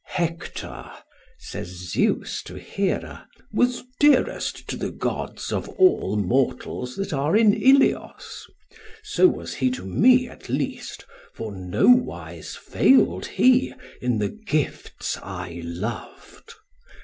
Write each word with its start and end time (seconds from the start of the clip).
"Hector," 0.15 0.89
says 1.37 1.91
Zeus 1.91 2.41
to 2.45 2.55
Hera, 2.55 3.27
"was 3.53 3.83
dearest 3.99 4.67
to 4.69 4.75
the 4.75 4.89
gods 4.89 5.51
of 5.53 5.69
all 5.69 6.17
mortals 6.17 6.95
that 6.95 7.13
are 7.13 7.37
in 7.37 7.53
Ilios. 7.53 8.47
So 9.03 9.27
was 9.27 9.53
he 9.53 9.69
to 9.69 9.85
me 9.85 10.27
at 10.27 10.49
least, 10.49 11.05
for 11.35 11.51
nowise 11.55 12.55
failed 12.55 13.27
he 13.27 13.75
in 14.01 14.17
the 14.17 14.29
gifts 14.29 15.19
I 15.21 15.61
loved. 15.63 16.55